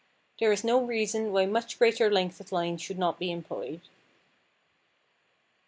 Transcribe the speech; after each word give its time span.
There 0.39 0.51
is 0.51 0.63
no 0.63 0.83
reason 0.83 1.31
why 1.31 1.45
much 1.45 1.77
greater 1.77 2.09
length 2.09 2.39
of 2.39 2.51
line 2.51 2.79
should 2.79 2.97
not 2.97 3.19
be 3.19 3.31
employed. 3.31 3.81